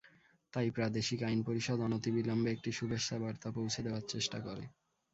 তাই 0.53 0.67
প্রাদেশিক 0.71 1.19
আইন 1.23 1.39
পরিষদ 1.47 1.79
অনতিবিলম্বে 1.81 2.49
একটি 2.51 2.69
শুভেচ্ছাবার্তা 2.71 3.49
পৌঁছে 3.51 3.79
দেওয়ার 3.85 4.03
চেষ্টা 4.13 4.37
করে। 4.39 4.63